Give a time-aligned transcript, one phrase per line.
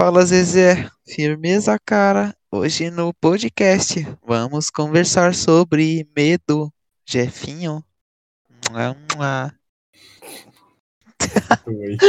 [0.00, 2.34] Fala Zezé, firmeza cara.
[2.50, 6.72] Hoje no podcast vamos conversar sobre medo.
[7.04, 7.84] Jefinho.
[8.70, 9.52] Mua, mua.
[11.66, 11.98] Oi.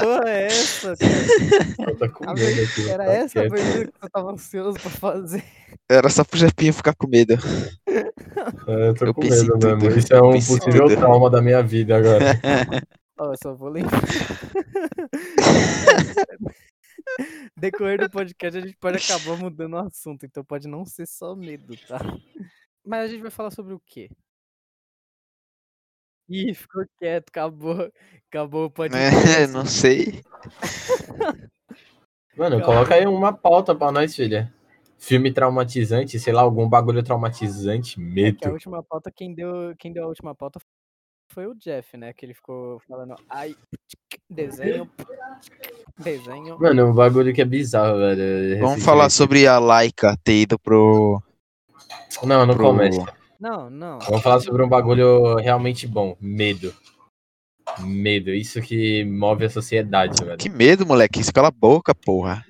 [0.00, 0.94] Porra, é essa,
[2.14, 2.88] com medo aqui.
[2.88, 5.44] Era tá essa a pergunta que eu tava ansioso pra fazer.
[5.86, 7.34] Era só pro Jefinho ficar com medo.
[7.86, 8.10] É,
[8.88, 9.98] Eu tô Eu com pensei medo tudo, mesmo.
[9.98, 10.96] Isso é um possível tudo.
[10.96, 12.24] trauma da minha vida agora.
[13.18, 14.00] Ó, eu só vou lembrar.
[17.56, 21.34] Decorrer do podcast a gente pode acabar mudando o assunto, então pode não ser só
[21.34, 21.98] medo, tá?
[22.86, 24.08] Mas a gente vai falar sobre o quê?
[26.28, 27.90] Ih, ficou quieto, acabou.
[28.30, 29.28] Acabou o podcast.
[29.40, 30.20] É, não sei.
[32.36, 32.64] Mano, Calma.
[32.64, 34.52] coloca aí uma pauta pra nós, filha.
[34.98, 38.50] Filme traumatizante, sei lá, algum bagulho traumatizante, É que a medo.
[38.52, 40.60] última pauta, quem deu, quem deu a última pauta
[41.32, 42.12] foi o Jeff, né?
[42.12, 43.54] Que ele ficou falando, ai,
[44.28, 44.90] desenho,
[45.98, 46.58] desenho.
[46.58, 48.58] Mano, um bagulho que é bizarro, velho.
[48.60, 51.22] Vamos falar sobre a Laika ter ido pro.
[52.22, 52.66] Não, não pro...
[52.66, 53.04] comece.
[53.38, 53.98] Não, não.
[54.00, 56.16] Vamos falar sobre um bagulho realmente bom.
[56.20, 56.74] Medo.
[57.78, 58.30] Medo.
[58.30, 60.38] Isso que move a sociedade, velho.
[60.38, 61.20] Que medo, moleque.
[61.20, 62.44] Isso cala a boca, porra.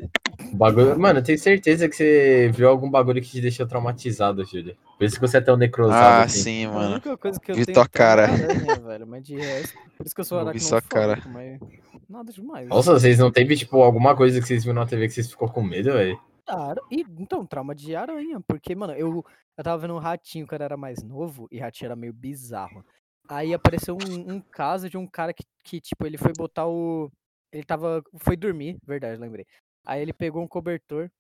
[0.53, 0.99] Bagulho...
[0.99, 4.77] Mano, eu tenho certeza que você viu algum bagulho que te deixou traumatizado, Júlia.
[4.97, 6.39] Por isso que você é tão necrosado Ah, assim.
[6.43, 6.91] sim, A mano.
[6.93, 8.25] única coisa que eu Vi tenho tua cara.
[8.25, 11.61] aranha, velho, mas de resto, por isso que eu sou vi sua aracnofóbico, mas
[12.09, 12.69] nada demais.
[12.69, 15.49] Nossa, vocês não teve, tipo, alguma coisa que vocês viram na TV que vocês ficou
[15.49, 16.19] com medo, velho?
[16.47, 19.23] Cara, e, então, trauma de aranha, porque, mano, eu,
[19.57, 22.83] eu tava vendo um ratinho quando era mais novo, e ratinho era meio bizarro.
[23.29, 27.13] Aí apareceu um, um caso de um cara que, que, tipo, ele foi botar o.
[27.53, 28.03] Ele tava.
[28.17, 29.45] Foi dormir, verdade, lembrei.
[29.89, 31.11] Aí ele pegou um cobertor,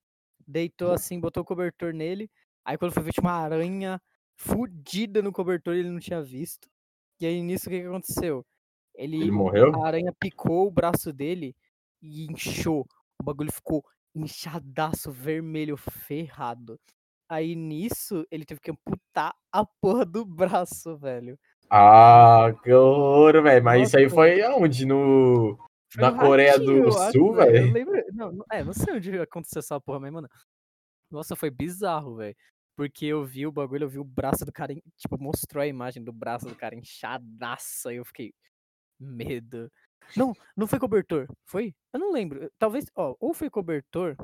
[0.46, 2.30] deitou assim, botou o cobertor nele.
[2.62, 3.98] Aí quando foi ver, tinha uma aranha
[4.36, 6.68] fudida no cobertor ele não tinha visto.
[7.18, 8.44] E aí nisso o que, que aconteceu?
[8.94, 9.74] Ele morreu?
[9.74, 11.56] a aranha picou o braço dele
[12.02, 12.86] e inchou.
[13.18, 13.82] O bagulho ficou
[14.14, 16.78] inchadaço, vermelho, ferrado.
[17.26, 21.38] Aí nisso, ele teve que amputar a porra do braço, velho.
[21.70, 23.64] Ah, que horror, velho.
[23.64, 24.14] Mas isso aí Nossa.
[24.14, 24.84] foi aonde?
[24.84, 25.58] No...
[25.96, 27.72] Na Coreia do eu acho, Sul, Eu velho?
[27.72, 28.04] lembro.
[28.12, 30.28] Não, é, não sei onde aconteceu essa porra, mas, mano.
[31.10, 32.36] Nossa, foi bizarro, velho.
[32.76, 34.74] Porque eu vi o bagulho, eu vi o braço do cara.
[34.96, 37.92] Tipo, mostrou a imagem do braço do cara inchadaça.
[37.92, 38.32] E eu fiquei.
[39.00, 39.70] Medo.
[40.16, 41.26] Não, não foi cobertor.
[41.46, 41.74] Foi?
[41.92, 42.50] Eu não lembro.
[42.58, 42.86] Talvez.
[42.94, 44.16] Ó, ou foi cobertor.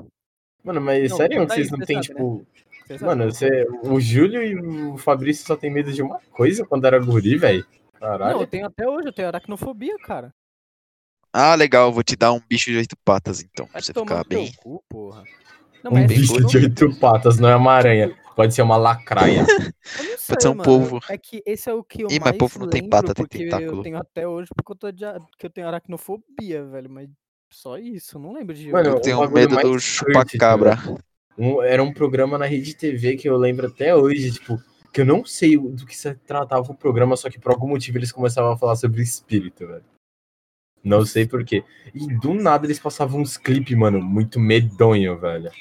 [0.63, 2.01] Mano, mas Não, sério, aí, vocês não sabe, né?
[2.01, 2.47] tipo...
[2.87, 3.03] Sabe?
[3.05, 3.67] Mano, você...
[3.83, 7.65] o Júlio e o Fabrício só tem medo de uma coisa quando era guri, velho.
[8.01, 8.47] Não, eu Caralho.
[8.47, 10.33] tenho até hoje, eu tenho aracnofobia, cara.
[11.37, 11.91] Ah, legal.
[11.91, 13.65] Vou te dar um bicho de oito patas, então.
[13.65, 14.53] Pra Vai você tomar ficar no teu bem.
[14.55, 15.23] cu, porra.
[15.83, 18.15] Não, Um mas bicho eu de oito patas, não é uma aranha.
[18.37, 19.45] Pode ser uma lacraia.
[19.97, 20.63] Eu não sei, ser um mano.
[20.63, 20.99] polvo.
[21.09, 23.13] É que esse é o que eu Ih, mas mais polvo não tem lembro, pata,
[23.13, 23.77] tem porque tentáculo.
[23.79, 27.07] eu tenho até hoje por conta de a- que eu tenho aracnofobia, velho, mas
[27.49, 30.77] só isso, eu não lembro de Mano, Eu o tenho bagulho medo mais do chupacabra.
[31.37, 35.05] Um- era um programa na Rede TV que eu lembro até hoje, tipo, que eu
[35.05, 38.51] não sei do que se tratava o programa, só que por algum motivo eles começavam
[38.51, 39.83] a falar sobre espírito, velho.
[40.85, 41.63] Não sei porquê.
[41.95, 45.51] E do nada eles passavam uns clipes, mano, muito medonho, velho.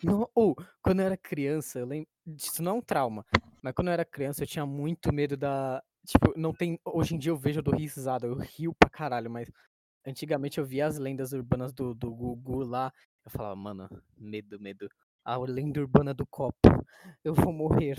[0.00, 2.08] Não, ou, quando eu era criança, eu lembro.
[2.24, 3.26] Isso não é um trauma.
[3.60, 5.82] Mas quando eu era criança, eu tinha muito medo da.
[6.06, 6.78] Tipo, não tem.
[6.84, 9.50] Hoje em dia eu vejo, eu dou eu rio pra caralho, mas
[10.06, 12.92] antigamente eu via as lendas urbanas do, do Gugu lá.
[13.24, 14.88] Eu falava, mano, medo, medo.
[15.28, 16.56] A lenda urbana do copo.
[17.22, 17.98] Eu vou morrer.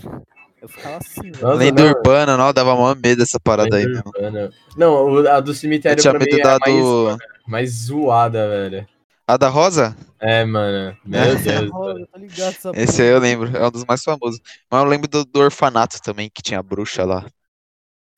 [0.60, 1.46] Eu ficava assim, velho.
[1.46, 4.10] Nossa, Lenda não, urbana, não, dava maior medo essa parada aí lenda mesmo.
[4.16, 4.50] urbana.
[4.76, 7.18] Não, a do Eu cemitério tinha pra mim medo era da mais, do.
[7.46, 8.84] mais zoada, velho.
[9.28, 9.96] A da Rosa?
[10.18, 10.96] É, mano.
[11.04, 11.70] Meu Deus.
[12.00, 14.40] Eu tô ligado essa Esse aí eu lembro, é um dos mais famosos.
[14.68, 17.24] Mas eu lembro do, do orfanato também, que tinha a bruxa lá,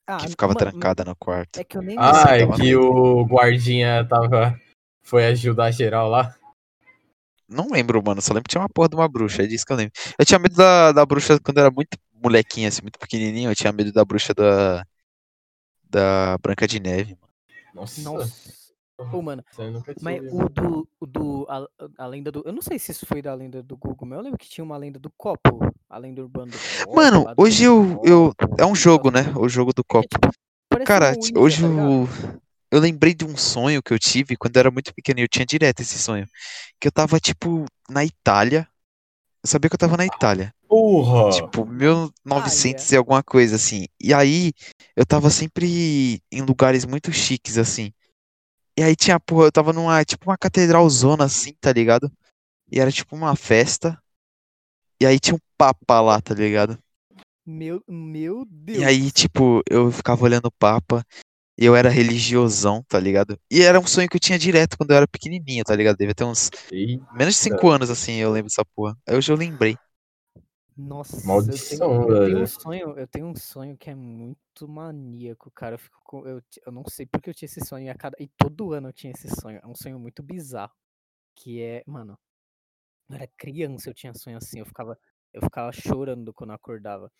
[0.07, 1.59] Ah, que ficava mano, trancada no quarto.
[1.59, 4.59] É que eu nem Ah, é que o guardinha tava.
[5.03, 6.33] Foi ajudar geral lá.
[7.53, 9.71] Não lembro, mano, só lembro que tinha uma porra de uma bruxa, é disso que
[9.71, 9.93] eu lembro.
[10.17, 13.55] Eu tinha medo da, da bruxa quando eu era muito molequinho, assim, muito pequenininho, eu
[13.55, 14.85] tinha medo da bruxa da.
[15.89, 17.15] Da Branca de Neve.
[17.21, 17.33] mano.
[17.73, 18.01] Nossa.
[18.01, 18.63] Nossa.
[19.11, 19.43] Ô, mano,
[20.01, 20.87] mas o do.
[20.99, 21.67] O do a,
[21.97, 22.43] a lenda do.
[22.45, 24.63] Eu não sei se isso foi da lenda do Google, mas eu lembro que tinha
[24.63, 25.59] uma lenda do copo.
[25.89, 26.95] A lenda urbana do copo.
[26.95, 28.33] Mano, hoje eu, eu.
[28.57, 29.33] É um jogo, né?
[29.35, 30.27] O jogo do Porque, copo.
[30.27, 30.39] tipo,
[30.69, 32.41] parecia Cara, um hoje tá ligado?
[32.73, 35.27] Eu, lembrei de um sonho que eu tive quando eu era muito pequeno e eu
[35.27, 36.27] tinha direto esse sonho.
[36.79, 38.67] Que eu tava, tipo, na Itália.
[39.43, 40.53] Eu sabia que eu tava na Itália.
[40.67, 41.31] Porra!
[41.31, 43.85] Tipo, 1900 e alguma coisa, assim.
[44.01, 44.53] E aí,
[44.95, 47.93] eu tava sempre em lugares muito chiques, assim.
[48.77, 52.11] E aí tinha, porra, eu tava numa, tipo, uma catedralzona, assim, tá ligado?
[52.71, 54.01] E era, tipo, uma festa.
[54.99, 56.79] E aí tinha um papa lá, tá ligado?
[57.45, 58.79] Meu, meu Deus.
[58.79, 61.05] E aí, tipo, eu ficava olhando o Papa
[61.57, 63.39] E eu era religiosão, tá ligado?
[63.51, 65.97] E era um sonho que eu tinha direto quando eu era pequenininho, tá ligado?
[65.97, 68.97] Devia ter uns E menos de 5 anos, assim, eu lembro dessa porra.
[69.07, 69.79] Aí hoje eu lembrei.
[70.75, 74.67] Nossa, eu Maldição, tenho, eu tenho um sonho, eu tenho um sonho que é muito
[74.67, 75.75] maníaco, cara.
[75.75, 78.15] Eu, fico com- eu, eu não sei porque eu tinha esse sonho e, a cada,
[78.19, 79.59] e todo ano eu tinha esse sonho.
[79.61, 80.73] É um sonho muito bizarro.
[81.35, 82.19] Que é, mano,
[83.09, 84.97] eu era criança, eu tinha sonho assim, eu ficava,
[85.33, 87.11] eu ficava chorando quando eu acordava.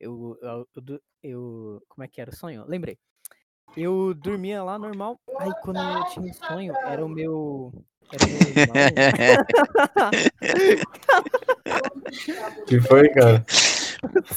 [0.00, 2.64] Eu, eu, eu, eu- como é que era o sonho?
[2.66, 2.98] Lembrei.
[3.76, 7.72] Eu dormia lá normal, aí quando eu tinha um sonho, era o meu,
[8.12, 8.76] era o meu irmão.
[12.66, 13.44] que foi, cara?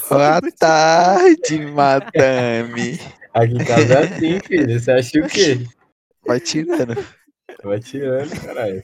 [0.08, 2.98] Boa tarde, madame.
[3.34, 4.80] Aqui em casa é assim, filho.
[4.80, 5.66] Você acha o quê?
[6.26, 6.94] Vai tirando.
[7.62, 8.82] Vai tirando, caralho.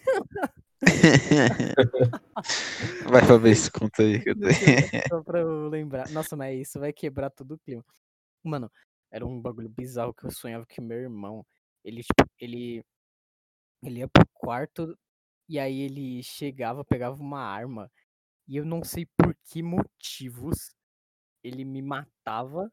[3.08, 3.22] Vai,
[3.72, 4.18] conta aí.
[4.20, 4.78] que eu Deixa tenho.
[4.92, 6.08] eu- Só pra eu lembrar.
[6.10, 7.84] Nossa, mas isso vai quebrar todo o clima.
[8.42, 8.68] Mano,
[9.12, 11.44] era um bagulho bizarro que eu sonhava que meu irmão,
[11.84, 12.82] ele, tipo, ele,
[13.82, 14.98] ele ia pro quarto
[15.48, 17.90] e aí ele chegava, pegava uma arma
[18.48, 20.74] e eu não sei por que motivos
[21.44, 22.72] ele me matava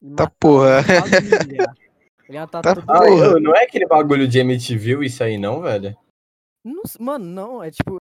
[0.00, 0.80] e Tá matava porra.
[2.26, 3.40] Ele ia matar Tá todo porra.
[3.40, 5.96] Não é aquele bagulho de MTV isso aí, não, velho?
[6.64, 7.98] Não mano, não, é tipo,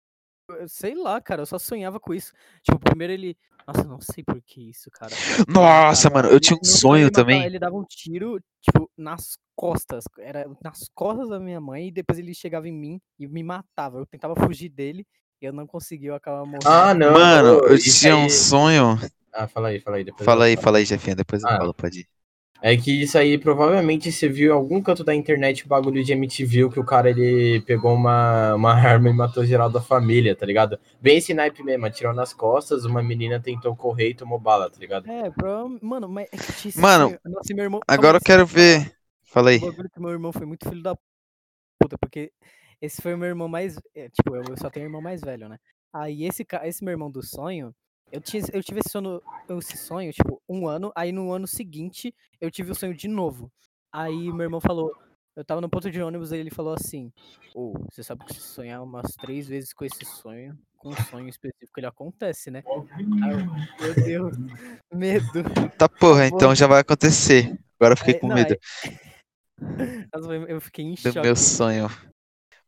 [0.49, 2.33] eu sei lá, cara, eu só sonhava com isso.
[2.63, 3.37] Tipo, primeiro ele.
[3.65, 5.11] Nossa, eu não sei por que isso, cara.
[5.47, 7.45] Nossa, matava- mano, eu tinha um sonho matava- também.
[7.45, 10.03] Ele dava um tiro, tipo, nas costas.
[10.19, 13.99] Era nas costas da minha mãe, e depois ele chegava em mim e me matava.
[13.99, 15.07] Eu tentava fugir dele
[15.41, 16.67] e eu não conseguia, eu acabava morrendo.
[16.67, 17.13] Ah, não.
[17.13, 18.99] Mano, eu tinha um sonho.
[19.31, 20.03] Ah, fala aí, fala aí.
[20.03, 20.63] Depois Fala eu aí, falo.
[20.65, 21.57] fala aí, Jefinha, depois eu Ah.
[21.57, 22.07] falo, pode ir.
[22.65, 26.13] É que isso aí, provavelmente, você viu em algum canto da internet o bagulho de
[26.13, 30.45] MTV que o cara ele pegou uma, uma arma e matou geral da família, tá
[30.45, 30.79] ligado?
[31.01, 34.79] Bem esse naipe mesmo, atirou nas costas, uma menina tentou correr e tomou bala, tá
[34.79, 35.11] ligado?
[35.11, 35.29] É,
[35.81, 37.81] mano, mas é Mano, Nossa, meu irmão.
[37.85, 38.95] Agora eu quero ver.
[39.35, 40.95] O que meu irmão foi muito filho da
[41.77, 42.31] puta, porque
[42.81, 43.75] esse foi o meu irmão mais.
[43.93, 45.57] é, tipo, eu só tenho irmão mais velho, né?
[45.91, 47.75] Aí esse, esse meu irmão do sonho,
[48.13, 49.21] eu, tinha, eu tive esse sonho,
[49.59, 53.51] esse sonho, tipo, um ano, aí no ano seguinte eu tive o sonho de novo.
[53.91, 54.91] Aí meu irmão falou.
[55.35, 57.11] Eu tava no ponto de ônibus e ele falou assim:
[57.55, 61.27] Ô, você sabe que se sonhar umas três vezes com esse sonho, com um sonho
[61.27, 62.61] específico, ele acontece, né?
[63.23, 63.45] Aí eu,
[63.81, 64.37] meu Deus,
[64.93, 65.43] medo.
[65.75, 66.55] Tá porra, então porra.
[66.55, 67.57] já vai acontecer.
[67.79, 68.97] Agora eu fiquei Aí- com não, medo aí-
[70.13, 71.19] Nossa, eu fiquei em do choque.
[71.19, 71.87] meu sonho.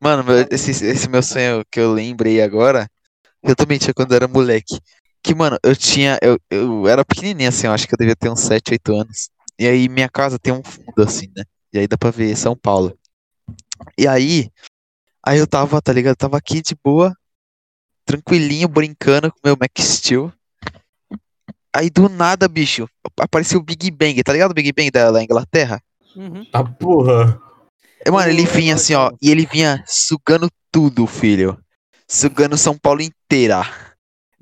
[0.01, 2.87] Mano, meu- esse, esse meu sonho que eu lembrei agora,
[3.43, 4.79] eu também tinha quando eu era moleque.
[5.25, 6.19] Que, mano, eu tinha.
[6.21, 9.29] Eu, eu era pequenininho assim, eu acho que eu devia ter uns 7, 8 anos.
[9.57, 11.43] E aí minha casa tem um fundo assim, né?
[11.73, 12.95] E aí dá pra ver São Paulo.
[13.97, 14.51] E aí.
[15.25, 16.11] Aí eu tava, tá ligado?
[16.11, 17.11] Eu tava aqui de boa,
[18.05, 20.31] tranquilinho, brincando com meu Max Steel.
[21.73, 22.87] Aí do nada, bicho,
[23.19, 24.51] apareceu o Big Bang, tá ligado?
[24.51, 25.81] O Big Bang da, da Inglaterra?
[26.15, 26.45] Uhum.
[26.53, 27.41] Ah, porra!
[28.05, 31.57] É, Mano, ele vinha assim, ó, e ele vinha sugando tudo, filho.
[32.07, 33.65] Sugando São Paulo inteira.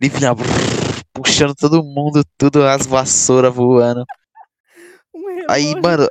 [0.03, 4.05] Ele vinha brrr, puxando todo mundo, tudo as vassouras voando.
[5.13, 6.07] Um Aí, mano,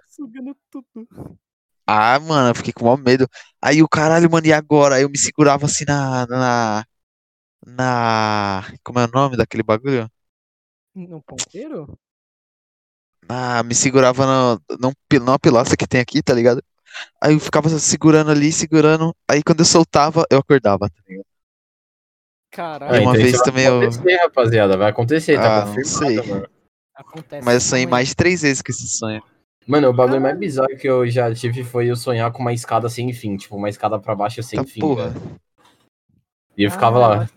[1.86, 3.28] ah, mano, eu fiquei com maior medo.
[3.60, 4.96] Aí o caralho, mano, e agora?
[4.96, 6.84] Aí eu me segurava assim na, na,
[7.66, 10.10] na, como é o nome daquele bagulho?
[10.94, 11.80] No ponteiro?
[13.28, 14.26] Ah, me segurava
[14.80, 16.62] no, pi- numa pilastra que tem aqui, tá ligado?
[17.22, 19.16] Aí eu ficava segurando ali, segurando.
[19.28, 21.26] Aí quando eu soltava, eu acordava, tá ligado?
[22.52, 24.76] Caralho, uma então vez vai também eu- acontecer, rapaziada.
[24.76, 26.30] Vai acontecer, tá Ah, não confirmado, sei.
[26.32, 26.48] mano.
[26.94, 27.44] acontece.
[27.44, 29.22] Mas eu sonhei mais de três vezes com esse sonho.
[29.66, 32.88] Mano, o bagulho mais bizarro que eu já tive foi eu sonhar com uma escada
[32.88, 35.08] sem fim, tipo, uma escada pra baixo sem Tá fim, porra.
[35.10, 35.36] velho.
[36.56, 37.28] E eu ficava Ah, eu lá,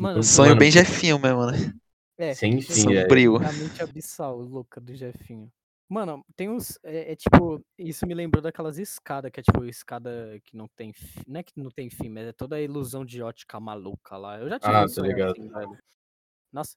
[0.00, 1.72] Mano, Sonho Mano, bem Jefinho mesmo, né?
[2.18, 3.00] é, sem fim, velho.
[3.02, 3.36] Sombrio.
[3.36, 5.48] a mente abissal louca do Jefinho.
[5.88, 6.78] Mano, tem uns.
[6.84, 7.64] É, é tipo.
[7.78, 11.22] Isso me lembrou daquelas escadas, que é tipo escada que não tem fim.
[11.26, 14.38] Não é que não tem fim, mas é toda a ilusão de ótica maluca lá.
[14.38, 15.30] Eu já tive Ah, tô sonho ligado.
[15.30, 15.78] assim, velho.
[16.52, 16.76] Nossa,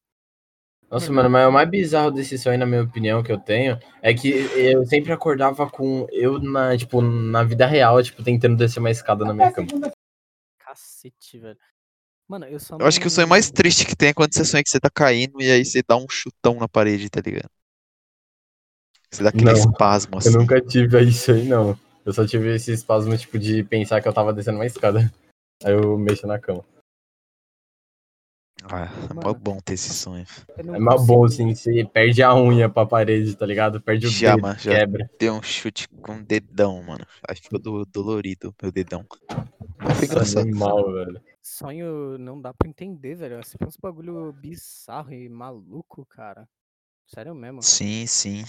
[0.90, 4.14] Nossa, mano, mas o mais bizarro desse sonho, na minha opinião, que eu tenho, é
[4.14, 8.92] que eu sempre acordava com eu na, tipo, na vida real, tipo, tentando descer uma
[8.92, 9.68] escada na minha cama.
[10.60, 11.58] cacete, velho.
[12.28, 14.46] Mano, eu só Eu acho que o sonho mais triste que tem é quando você
[14.46, 17.50] sonha que você tá caindo e aí você dá um chutão na parede, tá ligado?
[19.14, 20.38] Você dá aquele Não, espasmo Eu assim.
[20.38, 21.78] nunca tive isso aí, não.
[22.06, 25.00] Eu só tive esse espasmo, tipo, de pensar que eu tava descendo uma escada.
[25.64, 26.66] Aí eu mexo na cama.
[28.64, 30.26] Ah, é mó bom ter esse sonho.
[30.58, 33.80] eu É mó bom, assim, você perde a unha pra parede, tá ligado?
[33.82, 34.72] Perde o Já, dedo, mano, já.
[34.72, 35.12] quebra.
[35.20, 37.06] Deu um chute com o dedão, mano.
[37.28, 39.06] Aí ficou do- dolorido meu dedão.
[39.78, 40.42] Mas foi engraçado.
[40.44, 41.22] animal, velho.
[41.44, 43.44] Sonho não dá pra entender, velho.
[43.44, 46.48] Você pensa uns bagulho bizarro e maluco, cara.
[47.06, 47.62] Sério mesmo.
[47.62, 48.44] Sim, sim.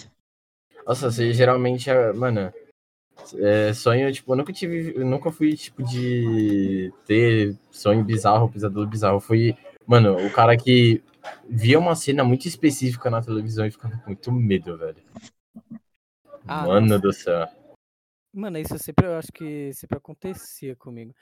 [0.85, 2.51] Nossa, você geralmente, é- mano,
[3.37, 4.93] É, sonho, tipo, eu nunca tive.
[4.95, 9.17] Eu nunca fui, tipo, de ter sonho bizarro, pesadelo bizarro.
[9.17, 9.55] Eu fui,
[9.87, 11.01] mano, o cara que
[11.47, 14.97] via uma cena muito específica na televisão e ficava com muito medo, velho.
[16.45, 16.99] Ah, mano nossa.
[16.99, 17.47] do céu.
[18.33, 21.13] Mano, isso sempre eu acho que sempre acontecia comigo.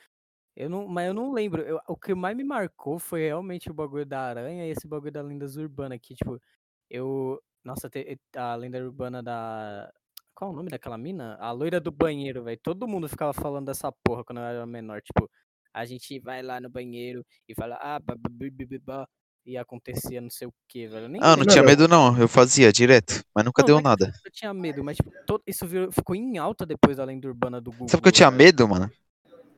[0.55, 1.61] Eu não, mas eu não lembro.
[1.61, 5.11] eu- o que mais me marcou foi realmente o bagulho da aranha e esse bagulho
[5.11, 6.41] da lendas urbana aqui, tipo,
[6.89, 9.91] eu, nossa, te- a lenda urbana da
[10.33, 11.35] qual é o nome daquela mina?
[11.39, 12.59] A loira do banheiro, velho.
[12.63, 15.29] Todo mundo ficava falando dessa porra quando eu era menor, tipo,
[15.73, 19.07] a gente vai lá no banheiro e fala ah, ba- ba- bi- bi- bi- ba",
[19.45, 21.07] e acontecia não sei o que, velho.
[21.07, 24.11] Nem Ah, não tinha medo não, eu fazia direto, mas nunca Não, deu nada.
[24.25, 27.61] Eu tinha medo, mas tipo, todo- isso virou- ficou em alta depois da lenda urbana
[27.61, 27.87] do Google.
[27.89, 28.43] Sabe o que eu tinha velho.
[28.43, 28.91] medo, mano?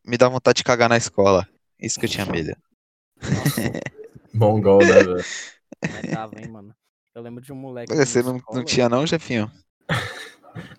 [0.06, 1.48] Me dá vontade de cagar na escola.
[1.80, 2.56] Isso que eu tinha medo.
[3.22, 3.22] Nossa,
[4.34, 5.26] Mongol, né, velho?
[5.82, 6.76] Mas dava, hein, mano.
[7.16, 7.94] Eu lembro de um moleque.
[7.94, 9.52] Você não, não escola- tinha não, Jefinho?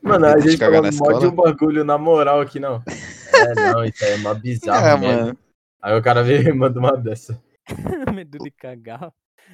[0.02, 2.82] Mano, a gente falou na mó de um bagulho na moral aqui, não.
[3.34, 5.22] É, não, isso aí é uma bizarra É, mesmo.
[5.24, 5.38] mano.
[5.82, 7.42] Aí o cara veio e manda uma dessa.
[8.14, 9.12] Medo de cagar.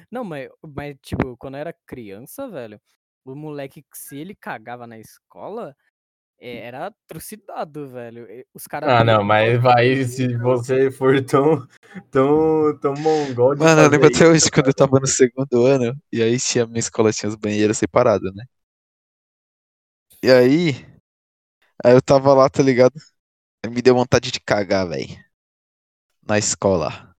[0.09, 2.79] Não, mas, mas, tipo, quando eu era criança, velho,
[3.25, 5.75] o moleque, se ele cagava na escola,
[6.41, 8.29] era trucidado, velho.
[8.29, 8.89] E Os caras.
[8.89, 11.67] Ah, não, mas vai, se você for tão,
[12.09, 15.95] tão, tão mongol de Mano, eu lembro até hoje quando eu tava no segundo ano,
[16.11, 18.43] e aí tinha, minha escola tinha os banheiros separados, né?
[20.23, 20.85] E aí,
[21.83, 22.99] aí eu tava lá, tá ligado?
[23.63, 25.07] Aí me deu vontade de cagar, velho.
[26.27, 27.15] Na escola.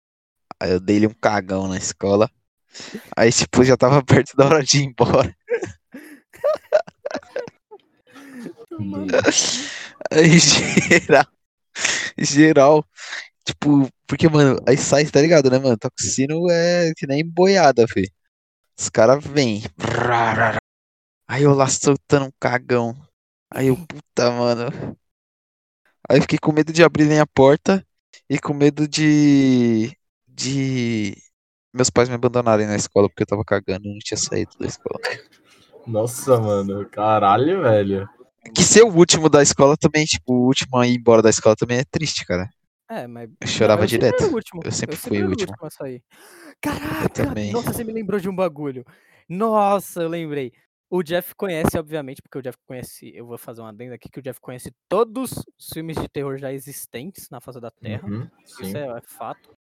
[0.60, 2.30] Aí eu dei-lhe um cagão na escola.
[3.18, 5.36] Aí, tipo, já tava perto da hora de ir embora.
[10.12, 11.28] Aí, geral,
[12.18, 12.86] geral,
[13.46, 15.78] tipo, porque, mano, aí sai, tá ligado, né, mano?
[15.78, 18.12] Toxino é que nem boiada, fi.
[18.78, 19.64] Os caras vêm.
[21.28, 22.96] Aí eu lá soltando um cagão.
[23.50, 24.98] Aí eu, puta, mano.
[26.10, 27.86] Aí eu fiquei com medo de abrirem a porta
[28.30, 29.96] e com medo de.
[30.28, 31.16] de.
[31.74, 34.66] meus pais me abandonarem na escola porque eu tava cagando e não tinha saído da
[34.68, 35.00] escola.
[35.88, 38.10] Nossa, mano, caralho, velho.
[38.56, 41.56] Que ser o último da escola também, tipo, o último a ir embora da escola
[41.56, 42.50] também é triste, cara.
[42.90, 43.30] É, mas.
[43.40, 44.24] Eu chorava eu direto.
[44.26, 44.62] o último.
[44.66, 45.54] Eu sempre fui era o último.
[45.62, 46.04] a sair.
[46.62, 47.10] Caraca!
[47.10, 47.52] também.
[47.52, 48.86] Nossa, você me lembrou de um bagulho.
[49.30, 50.52] Nossa, eu lembrei.
[50.90, 53.10] O Jeff conhece, obviamente, porque o Jeff conhece.
[53.16, 56.38] Eu vou fazer uma adenda aqui que o Jeff conhece todos os filmes de terror
[56.38, 58.06] já existentes na face da Terra.
[58.06, 59.56] Uhum, Isso é, é fato.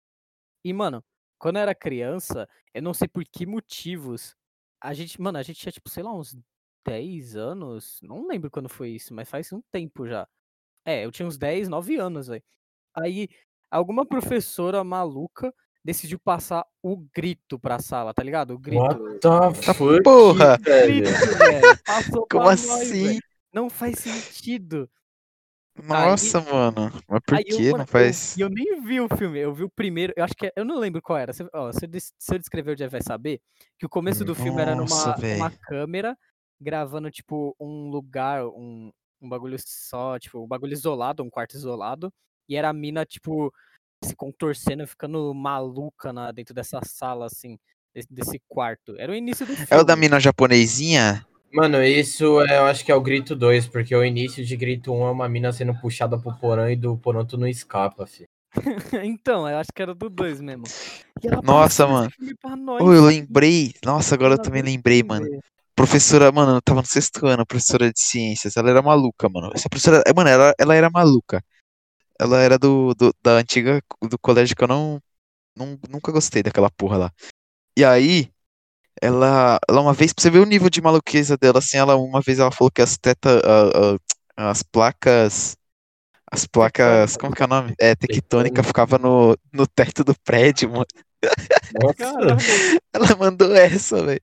[0.64, 1.02] E, mano,
[1.36, 4.36] quando eu era criança, eu não sei por que motivos.
[4.80, 6.38] A gente, mano, a gente tinha, tipo, sei lá, uns
[6.86, 7.98] 10 anos.
[8.02, 10.26] Não lembro quando foi isso, mas faz um tempo já.
[10.84, 12.42] É, eu tinha uns 10, 9 anos, velho.
[12.94, 13.28] Aí,
[13.70, 15.52] alguma professora maluca
[15.84, 18.52] decidiu passar o grito pra sala, tá ligado?
[18.54, 18.82] O grito.
[18.82, 20.56] What the fuck, porra!
[20.58, 21.10] Grito.
[21.84, 23.04] Passou Como nós, assim?
[23.08, 23.20] velho.
[23.52, 24.88] Não faz sentido.
[25.82, 26.90] Nossa, mano.
[27.06, 28.36] Mas por Aí eu, que não eu- faz?
[28.36, 30.64] E eu, nem vi o filme, eu vi o primeiro, eu acho que é- eu
[30.64, 31.32] não lembro qual era.
[31.34, 33.40] Se, ó, se, eu, des- se eu descrever, o Jeff vai saber
[33.78, 36.16] que o começo do filme era Nossa, numa, numa câmera
[36.60, 42.12] gravando, tipo, um lugar, um, um bagulho só, tipo, um bagulho isolado, um quarto isolado.
[42.48, 43.52] E era a mina, tipo,
[44.02, 47.58] se contorcendo, ficando maluca na, dentro dessa sala, assim,
[47.94, 48.94] desse, desse quarto.
[48.98, 49.68] Era o início do filme.
[49.70, 51.26] É o da mina japonesinha?
[51.52, 54.92] Mano, isso é, eu acho que é o grito 2, porque o início de grito
[54.92, 58.28] 1 é uma mina sendo puxada pro porão e do porão tu não escapa, filho.
[59.04, 60.64] então, eu acho que era do 2 mesmo.
[61.42, 62.10] Nossa, mano.
[62.58, 63.04] nós, eu velho.
[63.04, 63.72] lembrei.
[63.84, 65.26] Nossa, agora eu também lembrei, mano.
[65.76, 68.56] Professora, mano, eu tava no sexto ano, professora de ciências.
[68.56, 69.50] Ela era maluca, mano.
[69.54, 71.44] Essa professora, é, mano, ela, ela era maluca.
[72.20, 75.00] Ela era do, do- da antiga, do colégio que eu não,
[75.56, 77.12] não, nunca gostei daquela porra lá.
[77.78, 78.30] E aí,
[79.02, 82.20] ela, ela uma vez, pra você ver o nível de maluqueza dela, assim, ela uma
[82.22, 83.42] vez ela falou que as tetas,
[84.36, 85.56] as placas,
[86.32, 87.74] as placas, como que é o nome?
[87.80, 90.86] É, tectônica ficava no, no teto do prédio, mano.
[91.72, 92.36] Nossa.
[92.92, 94.22] Ela mandou essa, velho.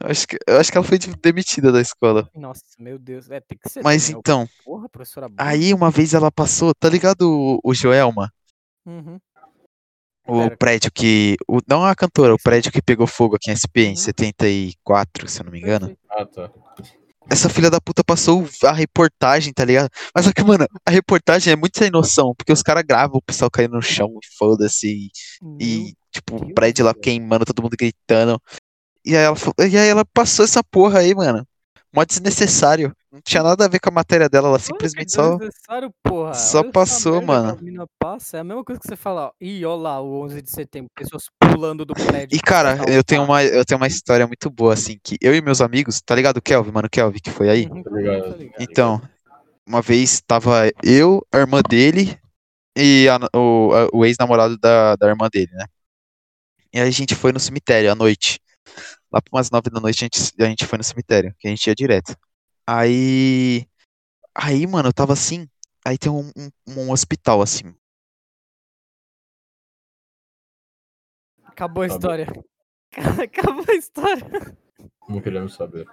[0.00, 2.28] Eu Acho que, eu acho que ela foi demitida da escola.
[2.34, 3.30] Nossa, meu Deus.
[3.30, 3.82] É, tem que ser.
[3.82, 5.48] Mas então, Porra, professora burra.
[5.50, 8.30] aí uma vez ela passou, tá ligado o, o Joelma?
[8.86, 9.18] Uhum.
[10.26, 10.56] O Pera.
[10.56, 11.36] prédio que.
[11.46, 13.96] O, não a cantora, o prédio que pegou fogo aqui em SP em Uhum.
[13.96, 15.96] 74, se eu não me engano.
[16.10, 16.50] Ah, tá.
[17.30, 19.88] Essa filha da puta passou a reportagem, tá ligado?
[20.14, 23.22] Mas só que, mano, a reportagem é muito sem noção, porque os caras gravam o
[23.22, 24.88] pessoal caindo no chão e foda-se.
[24.88, 25.10] E,
[25.58, 28.38] e, tipo, o prédio lá queimando, todo mundo gritando.
[29.04, 31.46] E aí ela, falou- e aí ela passou essa porra aí, mano.
[31.92, 32.92] Mó desnecessário.
[33.12, 35.36] Não tinha nada a ver com a matéria dela, ela simplesmente só.
[35.36, 36.34] desnecessário, porra.
[36.34, 37.56] só Olha passou, mano.
[37.96, 38.38] passa.
[38.38, 40.90] É a mesma coisa que você fala, ó, ih, olha lá o 11 de setembro,
[40.96, 42.34] pessoas pulando do prédio.
[42.36, 45.40] E cara, eu tenho uma, eu tenho uma história muito boa, assim, que eu e
[45.40, 46.42] meus amigos, tá ligado?
[46.42, 47.66] Kelvin, mano, Kelvin, que foi aí.
[47.66, 48.30] Uhum, Tá ligado.
[48.30, 48.56] tá ligado.
[48.60, 49.00] Então,
[49.64, 52.18] uma vez tava eu, a irmã dele
[52.76, 55.66] e a- o, a- o ex-namorado da, da irmã dele, né?
[56.72, 58.40] E aí a gente foi no cemitério à noite.
[59.14, 61.50] Lá por umas nove da noite a gente, a gente foi no cemitério, que a
[61.50, 62.16] gente ia direto.
[62.66, 63.64] Aí.
[64.34, 65.48] Aí, mano, eu tava assim.
[65.86, 67.72] Aí tem um, um, um hospital, assim.
[71.44, 72.26] Acabou a história.
[73.22, 74.56] Acabou a história.
[75.08, 75.86] Não queremos saber.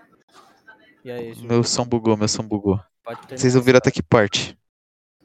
[1.06, 2.84] E aí, Ju, Meu som bugou, meu som bugou.
[3.30, 4.58] Vocês ouviram até que parte?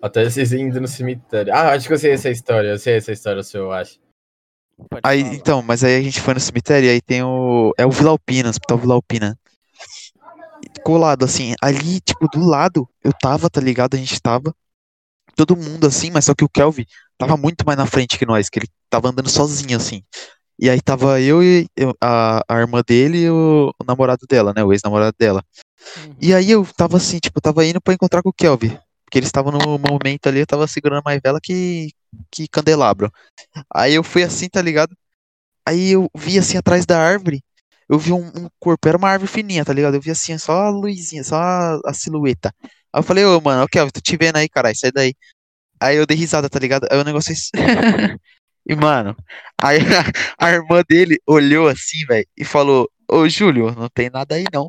[0.02, 1.54] Até vocês indo no cemitério.
[1.54, 2.68] Ah, acho que eu sei essa história.
[2.68, 3.98] Eu sei essa história, se eu acho.
[4.90, 5.34] Pode Aí, falar.
[5.34, 7.72] então, mas aí a gente foi no cemitério e aí tem o.
[7.78, 9.38] É o Vila Alpina, Hospital Vila Alpina.
[10.84, 13.94] Colado, assim, ali, tipo, do lado, eu tava, tá ligado?
[13.94, 14.54] A gente tava.
[15.34, 16.86] Todo mundo assim, mas só que o Kelvin
[17.18, 20.02] tava muito mais na frente que nós, que ele tava andando sozinho, assim.
[20.58, 24.54] E aí tava eu e eu- a, a irmã dele e o, o namorado dela,
[24.56, 24.64] né?
[24.64, 25.42] O ex-namorado dela.
[25.98, 26.16] Uhum.
[26.20, 28.78] E aí eu tava assim, tipo, eu tava indo pra encontrar com o Kelvin.
[29.06, 31.92] Porque eles estavam no momento ali, eu tava segurando mais vela que,
[32.30, 33.10] que candelabro.
[33.74, 34.96] Aí eu fui assim, tá ligado?
[35.66, 37.42] Aí eu vi assim atrás da árvore,
[37.88, 39.94] eu vi um, um corpo, era uma árvore fininha, tá ligado?
[39.94, 42.54] Eu vi assim, só a luzinha, só a, a silhueta.
[42.92, 45.14] Aí eu falei, ô mano, ô Kelvin, tô te vendo aí, caralho, sai daí.
[45.80, 46.86] Aí eu dei risada, tá ligado?
[46.90, 47.34] Aí o negócio.
[48.68, 49.16] E, mano,
[49.62, 49.78] aí
[50.38, 54.44] a, a irmã dele olhou assim, velho, e falou: Ô, Júlio, não tem nada aí
[54.52, 54.68] não.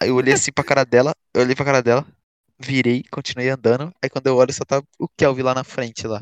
[0.00, 2.06] Aí eu olhei assim pra cara dela, eu olhei pra cara dela,
[2.58, 3.92] virei, continuei andando.
[4.02, 6.18] Aí quando eu olho, só tá o Kelvin lá na frente lá.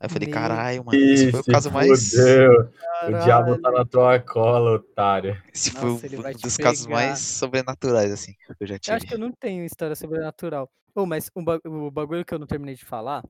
[0.00, 2.12] Aí eu falei: Meu caralho, mano, esse foi o caso mais.
[2.12, 2.72] fudeu.
[3.08, 5.40] O diabo tá na tua cola, otário.
[5.52, 9.06] Esse foi Nossa, vai um dos casos mais sobrenaturais, assim, que eu já Eu acho
[9.06, 9.14] que tive.
[9.14, 10.70] eu não tenho história sobrenatural.
[10.94, 13.22] Oh, mas um ba- o bagulho que eu não terminei de falar,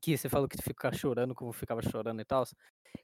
[0.00, 2.44] que você falou que tu fica chorando, como eu ficava chorando e tal.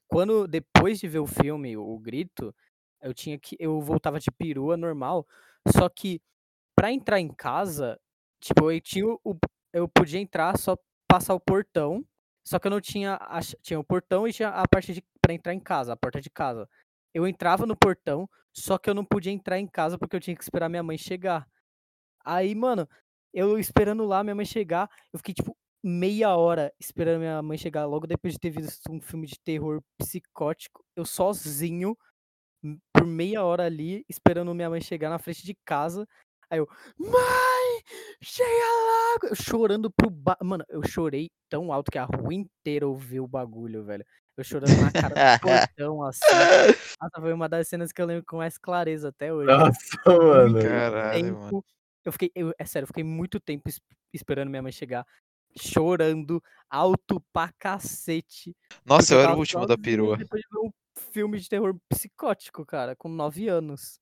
[0.07, 2.53] Quando, depois de ver o filme, o, o Grito,
[3.01, 3.55] eu tinha que.
[3.59, 5.25] Eu voltava de perua normal.
[5.67, 6.21] Só que
[6.75, 7.99] pra entrar em casa,
[8.39, 9.37] tipo, eu tinha o.
[9.73, 10.77] Eu podia entrar só
[11.07, 12.03] passar o portão.
[12.45, 13.15] Só que eu não tinha.
[13.15, 16.21] a Tinha o portão e tinha a parte de pra entrar em casa, a porta
[16.21, 16.67] de casa.
[17.13, 20.35] Eu entrava no portão, só que eu não podia entrar em casa porque eu tinha
[20.35, 21.47] que esperar minha mãe chegar.
[22.25, 22.87] Aí, mano,
[23.33, 27.85] eu esperando lá minha mãe chegar, eu fiquei tipo meia hora esperando minha mãe chegar
[27.85, 31.97] logo depois de ter visto um filme de terror psicótico, eu sozinho
[32.93, 36.07] por meia hora ali esperando minha mãe chegar na frente de casa.
[36.49, 37.83] Aí eu, mãe,
[38.21, 39.27] chega logo!
[39.27, 40.37] Eu chorando pro ba...
[40.41, 44.03] Mano, eu chorei tão alto que a rua inteira ouviu o bagulho, velho.
[44.35, 45.41] Eu chorando na cara do
[45.77, 46.25] portão, assim.
[47.01, 49.47] Nossa, foi uma das cenas que eu lembro com mais clareza até hoje.
[49.51, 50.59] Nossa, mano.
[50.61, 51.39] Caralho, mano.
[51.49, 51.65] tempo.
[52.05, 53.81] Eu fiquei, eu, é sério, eu fiquei muito tempo es-
[54.13, 55.05] esperando minha mãe chegar,
[55.55, 58.55] chorando, alto pra cacete.
[58.85, 60.17] Nossa, eu era o último da perua.
[60.17, 60.71] Depois de ver um
[61.11, 63.99] filme de terror psicótico, cara, com 9 anos.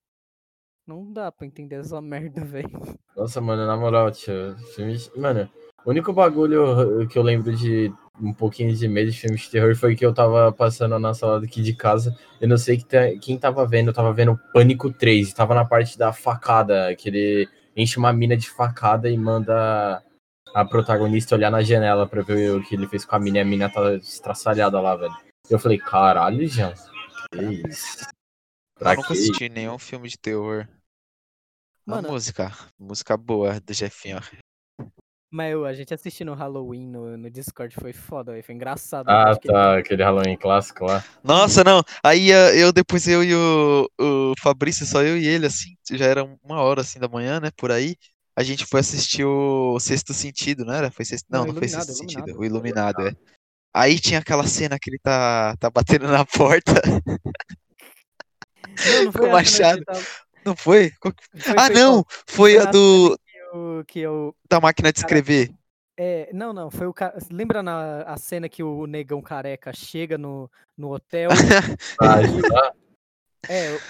[0.87, 2.69] Não dá pra entender essa merda, velho.
[3.15, 4.55] Nossa, mano, na moral, tio.
[4.73, 5.11] Filme de...
[5.19, 5.49] Mano,
[5.85, 9.75] o único bagulho que eu lembro de um pouquinho de medo de filmes de terror
[9.75, 12.17] foi que eu tava passando na sala aqui de casa.
[12.39, 15.33] Eu não sei que tá- quem tava vendo, eu tava vendo Pânico 3.
[15.33, 20.01] Tava na parte da facada, que ele enche uma mina de facada e manda
[20.53, 23.41] a protagonista olhar na janela pra ver o que ele fez com a mina e
[23.41, 25.13] a mina tá estraçalhada lá, velho.
[25.49, 26.73] Eu falei, caralho, Jean.
[27.31, 28.07] Que isso?
[28.79, 29.13] Pra Eu nunca quê?
[29.13, 30.67] assisti nenhum filme de terror.
[31.87, 34.19] A Mano, música, música boa do Jefinho.
[35.31, 39.07] mas eu, a gente assistindo Halloween no, no Discord foi foda, foi engraçado.
[39.07, 41.01] Ah, ele- tá, aquele Halloween clássico lá.
[41.23, 41.81] Nossa, não.
[42.03, 46.05] Aí ah, eu depois eu e o, o Fabrício, só eu e ele, assim, já
[46.05, 47.51] era uma hora assim da manhã, né?
[47.55, 47.95] Por aí.
[48.35, 50.91] A gente foi assistir o Sexto Sentido, não era?
[50.91, 51.25] Foi sexto...
[51.29, 52.39] Não, Não, não foi Iluminado, Sexto Sentido, Iluminado.
[52.41, 53.15] o Iluminado, é.
[53.73, 56.73] Aí tinha aquela cena que ele tá, tá batendo na porta.
[58.85, 59.83] Não, não com o machado.
[60.47, 60.91] Não foi?
[61.01, 62.05] Qual que- foi- Ah, foi não!
[62.25, 65.53] Foi Foi a do Que eu, que eu da máquina de escrever.
[65.99, 67.17] É, não, não, foi o cara.
[67.29, 71.29] Lembra na a cena que o negão careca chega no, no hotel?
[71.99, 72.21] Ah,
[73.49, 73.81] é, o-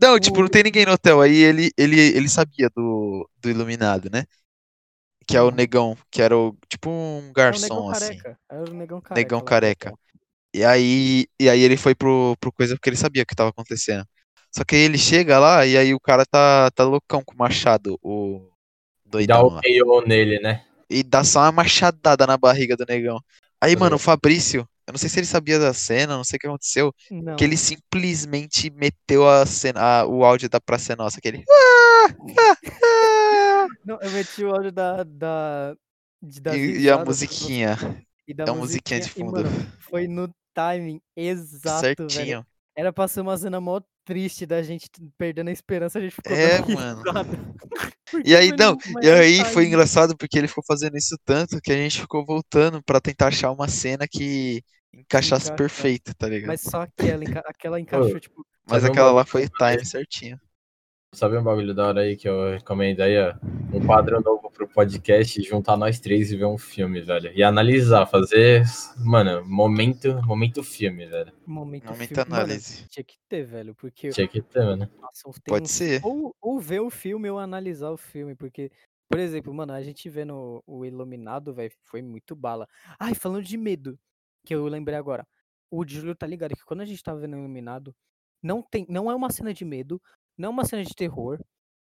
[0.00, 1.20] Não, tipo, não tem ninguém no hotel.
[1.22, 4.24] Aí ele, ele, ele sabia do, do Iluminado, né?
[5.26, 8.18] Que é o negão, que era o, tipo um é garçom, assim.
[8.50, 9.20] É o negão careca.
[9.20, 9.94] Negão careca.
[10.54, 13.50] E aí, e aí ele foi pro, pro coisa porque ele sabia o que tava
[13.50, 14.04] acontecendo.
[14.50, 17.38] Só que aí ele chega lá e aí o cara tá, tá loucão com o
[17.38, 18.48] machado, o
[19.04, 19.60] Dá doidão o lá.
[19.62, 20.64] KO nele, né?
[20.90, 23.20] E dá só uma machadada na barriga do negão.
[23.60, 23.98] Aí, mano, o ligado.
[23.98, 27.36] Fabrício, eu não sei se ele sabia da cena, não sei o que aconteceu, Não.
[27.36, 31.44] que ele simplesmente meteu a cena, a- o áudio da Praça é Nossa, aquele.
[33.84, 35.02] Não, eu meti o áudio da.
[35.04, 35.74] da
[36.22, 37.76] de, das E, e a musiquinha.
[38.26, 39.32] E da É a musiquinha de e, fundo.
[39.32, 39.48] mano,
[39.80, 42.08] foi no timing exato, velho.
[42.08, 42.46] Certinho.
[42.74, 46.32] Era pra ser uma cena mó triste da gente perdendo a esperança, a gente ficou
[46.34, 47.02] É, mano.
[48.24, 51.76] E aí, não, e aí foi engraçado porque ele ficou fazendo isso tanto que a
[51.76, 54.62] gente ficou voltando pra tentar achar uma cena que
[54.94, 55.56] encaixasse encaixar.
[55.56, 56.48] perfeito, tá ligado?
[56.48, 60.40] Mas só aquela, enca- aquela encaixou, tipo, Mas aquela lá foi time certinho.
[61.14, 63.34] Sabe um bagulho da hora aí que eu recomendo aí, ó?
[63.72, 67.32] Um quadro novo pro podcast, juntar nós três e ver um filme, velho.
[67.34, 68.62] E analisar, fazer,
[68.98, 71.32] mano, momento, momento filme, velho.
[71.46, 72.30] momento Momento filme.
[72.30, 72.86] Mano, análise.
[72.88, 74.88] tinha que ter, velho, porque Tinha que ter, mano.
[75.00, 76.04] nossa, Pode ser.
[76.04, 78.70] Ou, ou ver o filme ou analisar o filme, porque,
[79.08, 82.68] por exemplo, mano, a gente vendo o Iluminado, velho, foi muito bala.
[83.00, 83.98] Ai, falando de medo,
[84.44, 85.26] que eu lembrei agora.
[85.70, 87.96] O Júlio tá ligado que quando a gente tava vendo o Iluminado,
[88.42, 90.00] não tem, não é uma cena de medo,
[90.38, 91.38] não é uma cena de terror,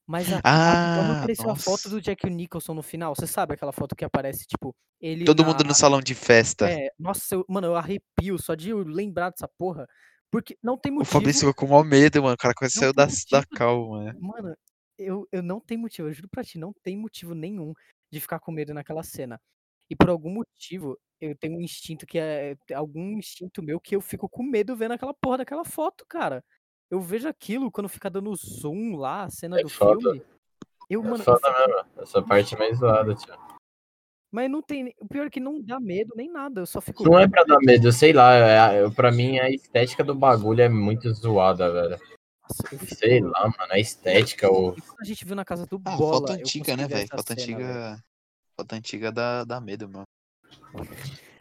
[0.07, 3.53] mas a, a- quando Ah, apareceu a foto do Jack Nicholson no final, você sabe
[3.53, 6.67] aquela foto que aparece, tipo, ele Todo na, mundo no salão de festa.
[6.67, 9.87] é, nossa, eu- mano, eu arrepio só de lembrar dessa porra.
[10.31, 11.13] Porque não tem O motivo.
[11.13, 12.33] Fabrício ficou com o maior medo, mano.
[12.35, 13.47] O cara saiu da, da motivo.
[13.55, 14.13] calma, né?
[14.19, 14.55] Mano,
[14.97, 17.73] eu, eu não tenho motivo, eu juro pra ti, não tem motivo nenhum
[18.11, 19.39] de ficar com medo naquela cena.
[19.89, 22.55] E por algum motivo, eu tenho um instinto que é.
[22.75, 26.43] Algum instinto meu que eu fico com medo vendo aquela porra daquela foto, cara.
[26.89, 29.99] Eu vejo aquilo quando fica dando zoom lá, a cena É do foda.
[29.99, 30.21] filme.
[30.89, 31.85] Eu, É mano, eu foda fico- mesmo.
[32.01, 33.33] Essa parte é mais zoada, tio.
[34.31, 34.93] mas não tem.
[34.99, 36.61] O pior é que não dá medo nem nada.
[36.61, 37.03] Eu só fico.
[37.03, 38.33] Não é pra dar medo, sei lá.
[38.35, 41.99] É, é- pra mim, a estética do bagulho é muito zoada, velho.
[42.43, 43.71] Nossa, eu fico- Sei lá, mano.
[43.73, 44.73] A estética, o.
[45.01, 46.19] A gente viu na casa do Ah, Bola.
[46.19, 47.01] foto eu antiga, né, velho?
[47.03, 48.03] essa Foto cena, antiga.
[48.57, 50.05] Foto antiga dá, dá medo, mano.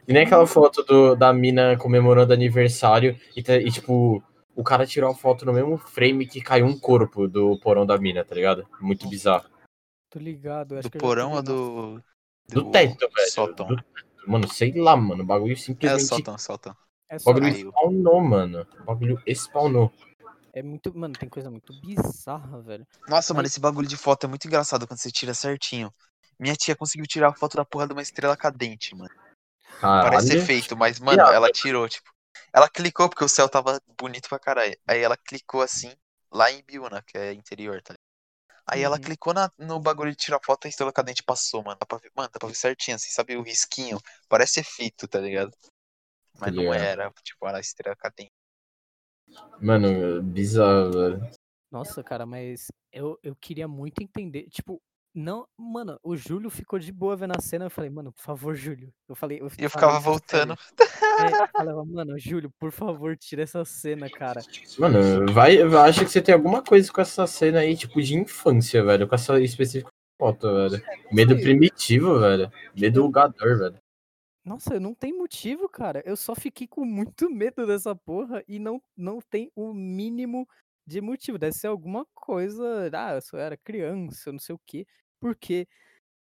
[0.07, 4.21] E nem aquela foto do, da mina comemorando aniversário e, tá- e, tipo,
[4.57, 7.95] o cara tirou a foto no mesmo frame que caiu um corpo do porão da
[7.97, 8.67] mina, tá ligado?
[8.81, 9.47] Muito bizarro.
[10.09, 10.73] Tô ligado.
[10.75, 11.43] acho Do que porão ou nossa.
[11.43, 12.03] do.
[12.49, 13.31] Do teto, velho.
[13.31, 13.67] Sótão.
[13.67, 13.83] Do-
[14.25, 15.21] mano, sei lá, mano.
[15.23, 16.05] O bagulho É, simplesmente.
[16.07, 16.75] sótão, sótão.
[17.07, 17.69] É o bagulho caiu.
[17.69, 18.67] spawnou, mano.
[18.79, 19.93] O bagulho spawnou.
[20.53, 20.97] É muito.
[20.97, 22.87] Mano, tem coisa muito bizarra, velho.
[23.07, 25.93] Nossa, mano, esse bagulho de foto é muito engraçado quando você tira certinho.
[26.39, 29.13] Minha tia conseguiu tirar a foto da porra de uma estrela cadente, mano.
[29.79, 30.41] Parece Caralho.
[30.41, 32.09] efeito, mas, mano, ela tirou, tipo.
[32.53, 34.77] Ela clicou porque o céu tava bonito pra caralho.
[34.87, 35.91] Aí ela clicou assim,
[36.31, 37.93] lá em Biúna, que é interior, tá?
[37.93, 38.07] ligado?
[38.67, 39.01] Aí ela Uhum.
[39.01, 41.77] clicou na- no bagulho de tirar foto e a estrela cadente passou, mano.
[41.79, 43.99] Dá pra ver, mano, dá pra ver certinho, assim, sabe o risquinho?
[44.29, 45.51] Parece efeito, tá ligado?
[46.39, 46.75] Mas não ligado.
[46.75, 48.31] era, tipo, era a estrela cadente.
[49.61, 51.31] Mano, bizarro, velho.
[51.71, 54.47] Nossa, cara, mas eu, eu queria muito entender.
[54.49, 54.81] Tipo,
[55.13, 55.47] não.
[55.57, 57.65] Mano, o Júlio ficou de boa vendo a cena.
[57.65, 58.93] Eu falei, mano, por favor, Júlio.
[59.07, 59.39] Eu falei.
[59.39, 60.53] Eu, eu ficava voltando.
[60.79, 64.41] É, eu falava, mano, Júlio, por favor, tira essa cena, cara.
[64.77, 68.15] Mano, vai, vai- acho que você tem alguma coisa com essa cena aí, tipo, de
[68.15, 69.07] infância, velho.
[69.07, 70.83] Com essa específica foto, velho.
[71.11, 71.43] Medo sei.
[71.43, 72.51] primitivo, velho.
[72.75, 73.79] Medo lugador, velho.
[74.43, 76.01] Nossa, eu não tem motivo, cara.
[76.05, 80.47] Eu só fiquei com muito medo dessa porra e não, não tem o mínimo
[80.87, 81.37] de motivo.
[81.37, 82.89] Deve ser alguma coisa.
[82.93, 84.87] Ah, eu só era criança, não sei o quê.
[85.19, 85.67] Porque,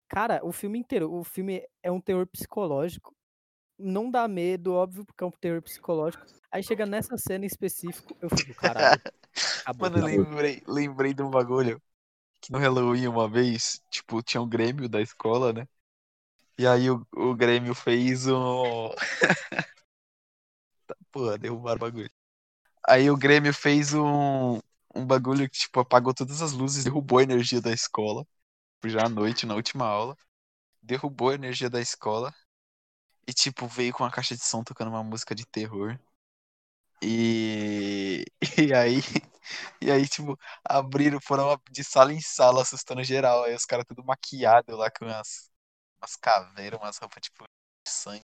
[0.08, 3.14] cara, o filme inteiro, o filme é um terror psicológico.
[3.78, 6.24] Não dá medo, óbvio, porque é um terror psicológico.
[6.50, 9.00] Aí chega nessa cena em específico, eu fico, caralho.
[9.62, 10.26] Acabou, Mano, acabou.
[10.26, 11.80] lembrei, lembrei de um bagulho
[12.40, 15.68] que no Halloween uma vez, tipo, tinha um Grêmio da escola, né?
[16.58, 18.90] E aí o, o Grêmio fez um.
[20.86, 22.10] Tá, Porra, derrubaram o bagulho.
[22.90, 24.58] Aí o Grêmio fez um,
[24.94, 28.26] um bagulho que, tipo, apagou todas as luzes, derrubou a energia da escola.
[28.86, 30.16] Já à noite, na última aula.
[30.82, 32.34] Derrubou a energia da escola.
[33.28, 35.98] E, tipo, veio com uma caixa de som tocando uma música de terror.
[37.02, 38.24] E,
[38.58, 39.00] e aí,
[39.80, 43.44] e aí, tipo, abriram, foram de sala em sala, assustando geral.
[43.44, 45.50] Aí os caras tudo maquiado lá com umas,
[46.02, 47.44] umas caveiras, umas roupas, tipo,
[47.86, 48.24] de sangue.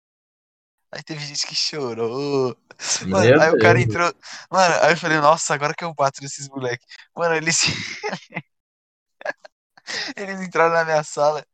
[0.93, 2.57] Aí teve gente que chorou.
[3.03, 3.85] Mano, Meu aí o cara Deus.
[3.85, 4.13] entrou.
[4.51, 6.87] Mano, aí eu falei, nossa, agora que eu bato nesses moleques.
[7.17, 7.61] Mano, eles.
[10.17, 11.45] eles entraram na minha sala.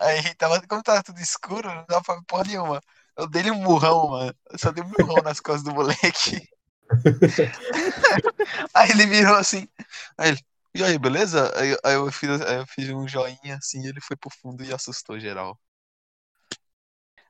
[0.00, 2.80] Aí tava, como tava tudo escuro, não dava pra porra nenhuma.
[3.16, 4.34] Eu dei um murrão, mano.
[4.50, 6.48] Eu só dei um murrão nas costas do moleque.
[8.74, 9.68] Aí ele virou assim.
[10.18, 10.40] Aí ele,
[10.74, 11.52] e aí, beleza?
[11.58, 14.72] Aí, aí eu, fiz, aí eu fiz um joinha assim, ele foi pro fundo e
[14.72, 15.58] assustou geral.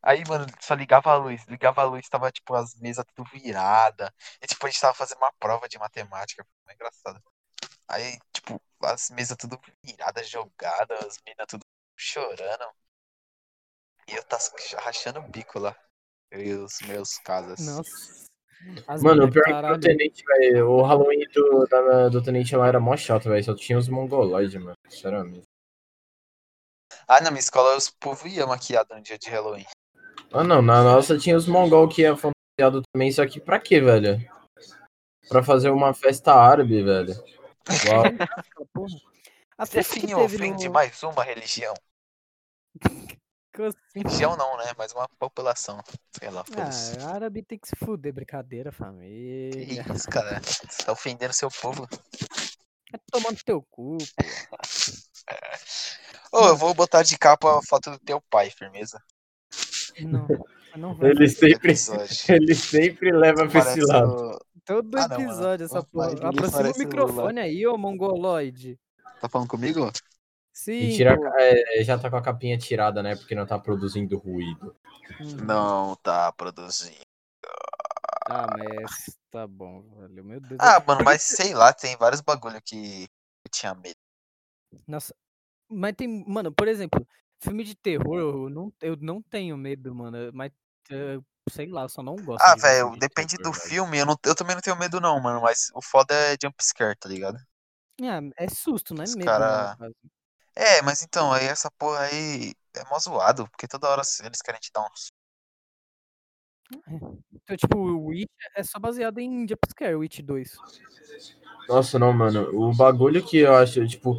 [0.03, 1.45] Aí, mano, só ligava a luz.
[1.47, 4.13] Ligava a luz, tava, tipo, as mesas tudo virada.
[4.43, 6.45] E, tipo, a gente tava fazendo uma prova de matemática.
[6.65, 7.23] Foi engraçado.
[7.89, 11.65] Aí, tipo, as mesas tudo viradas, jogadas, as minas tudo
[11.97, 12.65] chorando.
[14.09, 14.43] E eu tava
[14.79, 15.77] rachando o bico lá.
[16.31, 17.61] Eu e os meus casas.
[17.61, 18.31] Nossa.
[18.87, 19.81] As Mano, o pior que o.
[19.81, 23.43] Tenente, velho, o Halloween do, da- do Tenente lá era mó chato, velho.
[23.43, 24.77] Só tinha os mongoloides, mano.
[24.89, 25.43] Sinceramente.
[27.07, 29.67] Ah, na minha escola os povo ia maquiado no dia de Halloween.
[30.33, 33.81] Ah, não, na nossa tinha os mongol que ia fantasiado também, só que pra quê,
[33.81, 34.19] velho?
[35.29, 37.15] Pra fazer uma festa árabe, velho.
[37.87, 38.05] Uau.
[39.61, 40.73] Que teve ofende no...
[40.73, 41.75] mais uma religião.
[43.59, 43.79] Assim?
[43.95, 44.73] Religião não, né?
[44.79, 45.83] Mais uma população.
[46.19, 46.99] Sei lá, foda-se.
[47.01, 49.85] Ah, árabe tem que se fuder, brincadeira, Que família.
[49.95, 50.41] isso, cara?
[50.41, 51.87] Você tá ofendendo seu povo.
[52.93, 54.25] É tomando teu cu, pô.
[56.33, 59.03] Ô, eu vou botar de capa a foto do teu pai, firmeza?
[60.01, 60.27] Não,
[60.77, 61.11] não vai.
[61.11, 61.73] Ele sempre,
[62.29, 64.13] ele sempre leva pra esse lado.
[64.37, 65.31] o- Todo Ah, não, mano.
[65.31, 66.13] episódio essa porra.
[66.13, 68.79] Aproxima o parece o microfone aí, ô mongoloide.
[69.21, 69.91] Tá falando comigo?
[70.53, 73.17] Sim, E tira, é, já tá com a capinha tirada, né?
[73.17, 74.77] Porque não tá produzindo ruído.
[75.21, 77.01] Hum, Não tá produzindo.
[78.27, 80.25] Tá, mas tá bom, velho.
[80.25, 80.61] Meu Deus.
[80.61, 83.05] Ah, mano, mas sei lá, tem vários bagulho que
[83.45, 83.97] eu tinha medo.
[84.87, 85.15] Nossa.
[85.69, 87.05] Mas tem, mano, por exemplo,
[87.41, 90.31] filme de terror, eu não, eu não tenho medo, mano.
[90.33, 90.53] Mas,
[91.51, 93.69] sei lá, eu só não gosto Ah, de velho, de depende terror, do velho.
[93.71, 93.99] filme.
[93.99, 95.41] Eu, não, eu também não tenho medo, não, mano.
[95.41, 97.39] Mas o foda é jumpscare, tá ligado?
[98.03, 99.95] Ah, é susto, não é Os medo, cara- né, caso.
[100.57, 104.61] É, mas então, aí essa porra aí é mó zoado, porque toda hora eles querem
[104.61, 104.89] te dar um.
[107.33, 110.57] Então, tipo, o Witch é só baseado em jumpscare, o Witch 2.
[111.69, 112.49] Nossa, não, mano.
[112.55, 114.17] O bagulho que eu acho, tipo,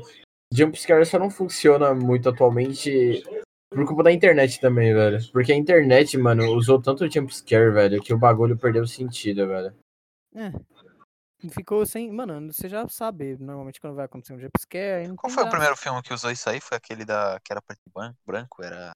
[0.52, 3.24] jumpscare só não funciona muito atualmente
[3.70, 5.20] por culpa da internet também, velho.
[5.32, 9.76] Porque a internet, mano, usou tanto jumpscare, velho, que o bagulho perdeu sentido, velho.
[10.36, 10.52] É.
[11.50, 12.12] Ficou sem.
[12.12, 15.08] Mano, você já sabe, normalmente quando vai acontecer um jumpscare.
[15.16, 15.50] Qual foi o graça.
[15.50, 16.62] primeiro filme que usou isso aí?
[16.62, 17.40] Foi aquele da.
[17.44, 17.92] que era preto e
[18.26, 18.62] branco?
[18.64, 18.92] Era.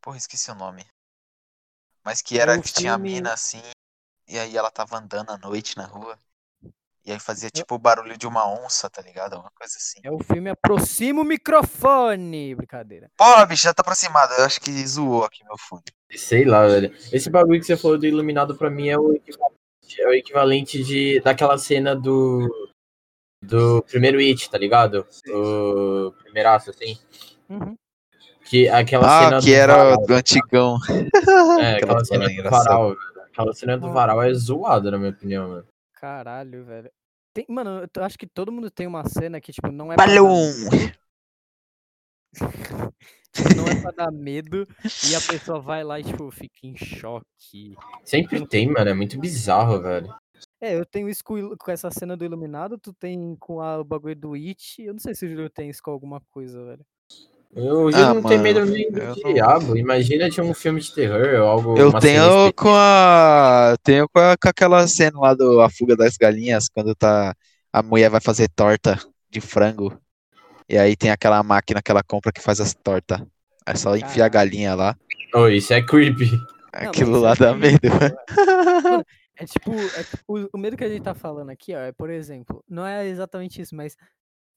[0.00, 0.86] Porra, esqueci o nome.
[2.04, 3.60] Mas que era o que tinha a filme- mina assim,
[4.28, 6.16] e aí ela tava andando à noite na rua.
[7.06, 9.34] E aí fazia tipo o barulho de uma onça, tá ligado?
[9.34, 10.00] Uma coisa assim.
[10.02, 12.52] É o filme Aproxima o Microfone!
[12.56, 13.08] Brincadeira.
[13.16, 14.34] Porra, bicho, já tá aproximado.
[14.34, 15.84] Eu acho que zoou aqui meu fone.
[16.10, 16.92] Sei lá, velho.
[17.12, 20.82] Esse bagulho que você falou do Iluminado pra mim é o equivalente, é o equivalente
[20.82, 22.48] de, daquela cena do.
[23.40, 25.06] Do primeiro It, tá ligado?
[25.28, 26.98] O primeiraço, assim.
[27.48, 27.76] Uhum.
[28.46, 30.78] Que, aquela cena Ah, que do era varal, do antigão.
[31.60, 33.00] É, aquela aquela cena cena do varal, velho.
[33.30, 35.66] Aquela cena do varal é zoada, na minha opinião, mano.
[35.94, 36.90] Caralho, velho.
[37.36, 40.06] Tem, mano, eu acho que todo mundo tem uma cena que, tipo, não é pra
[40.06, 40.26] Balão!
[43.54, 44.66] não é pra dar medo
[45.06, 47.76] e a pessoa vai lá e, tipo, fica em choque.
[48.02, 48.88] Sempre tem, mano.
[48.88, 50.08] É muito bizarro, velho.
[50.58, 53.84] É, eu tenho isso com, com essa cena do Iluminado, tu tem com a- o
[53.84, 54.82] bagulho do It.
[54.82, 56.86] Eu não sei se o Júlio tem isso com alguma coisa, velho.
[57.56, 59.76] Eu Ah, não tenho medo mano, nem do eu não- diabo.
[59.78, 61.78] Imagina de um filme de terror ou algo.
[61.78, 63.68] Eu tenho com a.
[63.72, 67.34] eu Tenho com, a- com aquela cena lá do A Fuga das Galinhas, quando tá.
[67.72, 68.98] A mulher vai fazer torta
[69.30, 69.98] de frango.
[70.68, 73.20] E aí tem aquela máquina que ela compra que faz as tortas.
[73.66, 74.94] É só enfiar a galinha lá.
[75.34, 76.30] Oh, isso é creepy.
[76.30, 77.80] Não, Aquilo mas lá é dá medo.
[78.84, 79.04] Mano,
[79.38, 82.10] é tipo, é tipo, o- medo que a gente tá falando aqui, ó, é, por
[82.10, 83.96] exemplo, não é exatamente isso, mas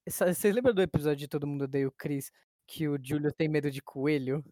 [0.07, 2.31] vocês lembram do episódio de Todo Mundo Odeia o Chris,
[2.69, 4.43] que o Júlio tem medo de coelho?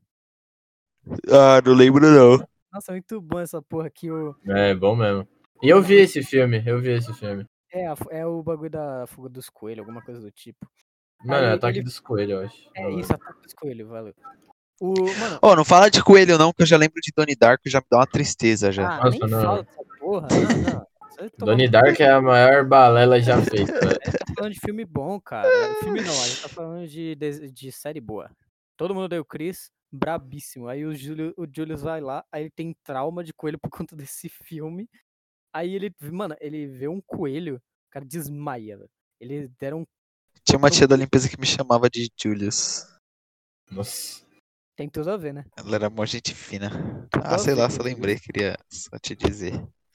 [1.29, 2.45] Ah, não lembro não.
[2.71, 5.27] Nossa, muito bom essa porra que o É bom mesmo.
[5.61, 7.45] E eu vi esse filme, eu vi esse filme.
[7.71, 10.67] é, é o bagulho da fuga dos coelhos, alguma coisa do tipo.
[11.23, 12.69] Mano, é Aí ataque ele- dos coelhos, eu acho.
[12.75, 14.13] É isso, ataque dos coelhos, valeu.
[14.79, 17.67] O, mano, Ô, não fala de coelho não, que eu já lembro de Donnie Darko,
[17.69, 18.95] já me dá uma tristeza já.
[18.97, 19.41] ah, Nossa, nem não.
[19.41, 20.86] fala dessa porra, não, não.
[21.37, 23.73] Donnie Dark é a maior balela já feita.
[23.73, 25.49] A gente tá falando de filme bom, cara.
[25.79, 28.29] Filme não, a gente tá falando de, de, de série boa.
[28.75, 30.67] Todo mundo deu Chris, brabíssimo.
[30.67, 33.95] Aí o, Júlio, o Julius vai lá, aí ele tem trauma de coelho por conta
[33.97, 34.87] desse filme.
[35.53, 38.89] Aí ele, mano, ele vê um coelho, o cara desmaia, velho.
[39.19, 39.79] Eles deram.
[39.79, 39.85] um
[40.43, 42.85] Tinha uma tia da limpeza que me chamava de Julius.
[43.71, 44.25] Nossa.
[44.75, 45.43] Tem tudo a ver, né?
[45.57, 46.69] Ela era mó gente fina.
[47.09, 49.53] Tudo Ah, sei ver, lá, só lembrei, queria só te dizer.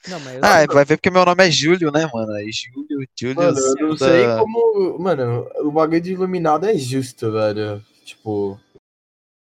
[0.09, 0.39] Não, mas.
[0.43, 2.33] Ah, vai ver porque meu nome é Júlio, né, mano?
[2.33, 3.37] Aí Júlio, Julius.
[3.37, 4.99] Mano, eu não sei como.
[4.99, 7.85] Mano, o bagulho de iluminado é justo, velho.
[8.05, 8.61] Tipo.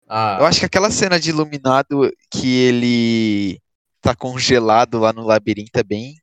[0.08, 3.60] Ah, Eu acho que aquela cena de iluminado que ele
[4.00, 6.16] tá congelado lá no labirinto é bem.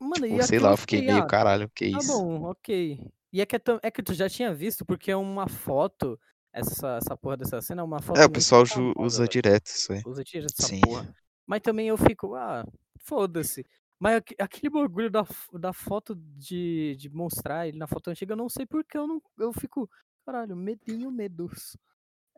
[0.00, 2.06] Mano, e Tipo, sei lá, eu fiquei meio ah, caralho, que Tá isso.
[2.06, 3.00] bom, ok.
[3.32, 6.18] E é que, é, tão- é que tu já tinha visto, porque é uma foto.
[6.52, 8.18] Essa, essa porra dessa cena é uma foto.
[8.18, 8.62] É, o pessoal
[8.96, 9.30] usa velho.
[9.30, 10.02] direto isso aí.
[10.06, 10.80] Usa tira essa Sim.
[10.80, 11.14] porra.
[11.46, 12.64] Mas também eu fico, ah,
[13.08, 13.64] foda-se.
[13.98, 18.36] Mas aque- aquele bagulho da, da foto de, de mostrar ele na foto antiga, eu
[18.36, 19.20] não sei porque eu não.
[19.38, 19.90] Eu fico,
[20.24, 21.76] caralho, medinho, medos.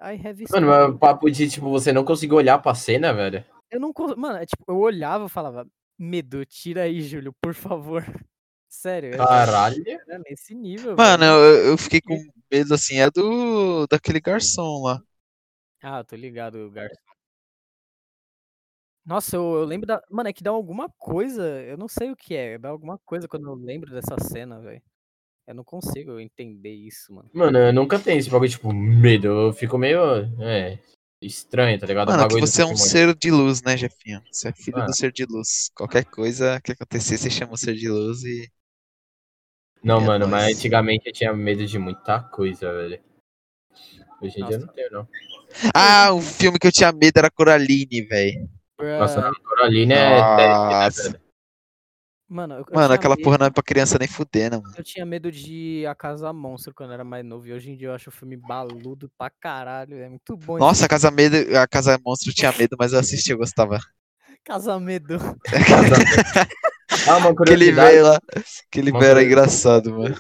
[0.01, 3.45] I have Mano, mas o papo de, tipo, você não conseguir olhar pra cena, velho.
[3.71, 5.67] Eu não cons- Mano, é tipo, eu olhava e falava,
[5.99, 8.03] medo, tira aí, Júlio, por favor.
[8.73, 9.83] Sério, Caralho.
[9.87, 10.97] é nesse nível.
[10.97, 12.17] Mano, eu, eu fiquei com
[12.51, 13.87] medo assim, é do.
[13.89, 15.03] daquele garçom lá.
[15.83, 17.10] Ah, tô ligado, Garçom.
[19.05, 20.03] Nossa, eu, eu lembro da.
[20.11, 21.43] Mano, é que dá alguma coisa.
[21.63, 22.59] Eu não sei o que é.
[22.59, 24.83] Dá alguma coisa quando eu lembro dessa cena, velho.
[25.47, 27.29] Eu não consigo entender isso, mano.
[27.33, 29.27] Mano, eu nunca tenho esse bagulho, tipo, medo.
[29.27, 30.01] Eu fico meio.
[30.41, 30.79] É.
[31.23, 32.09] Estranho, tá ligado?
[32.09, 34.23] Mano, que bagulho do você é um ser de luz, né, Jefinho?
[34.31, 35.71] Você é filho do ser de luz.
[35.75, 38.51] Qualquer coisa que acontecer, você chama o ser de luz e.
[39.83, 40.57] Não, É mano, mas nóis.
[40.59, 43.03] antigamente eu tinha medo de muita coisa, velho.
[44.23, 44.67] Hoje em dia eu Nossa.
[44.67, 45.09] não tenho, não.
[45.75, 48.49] Ah, o filme que eu tinha medo era Coraline, velho.
[48.99, 49.29] Nossa, Bruh.
[49.31, 51.21] a Coraline é 10, né, Nossa.
[52.29, 54.73] Mano, eu, eu Mano, aquela medo- porra não é pra criança nem fudendo, mano.
[54.79, 57.45] Eu tinha medo de A Casa Monstro quando eu era mais novo.
[57.49, 59.97] E hoje em dia eu acho o filme baludo pra caralho.
[59.97, 60.57] É muito bom.
[60.57, 63.81] Nossa, a Casa Medo, a Casa Monstro tinha medo, mas eu assisti, eu gostava.
[64.45, 65.19] Casa Medo.
[67.09, 67.93] Ah, uma Aquele curiosidade.
[67.93, 68.19] velho lá,
[68.69, 70.17] aquele Uma velho era engraçado, mano.